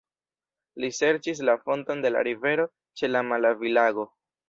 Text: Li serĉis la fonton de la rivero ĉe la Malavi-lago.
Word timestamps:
Li 0.83 0.89
serĉis 0.99 1.43
la 1.51 1.55
fonton 1.67 2.03
de 2.07 2.15
la 2.17 2.25
rivero 2.31 2.69
ĉe 2.99 3.15
la 3.15 3.25
Malavi-lago. 3.33 4.13